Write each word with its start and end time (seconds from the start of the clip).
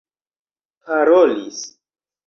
parolis 0.87 1.59